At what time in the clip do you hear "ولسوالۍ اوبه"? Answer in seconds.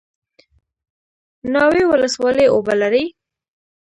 1.91-2.73